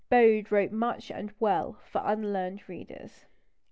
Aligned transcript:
Bode 0.09 0.51
wrote 0.51 0.71
much 0.71 1.11
and 1.11 1.31
well 1.39 1.77
for 1.91 2.01
unlearned 2.03 2.67
readers. 2.67 3.27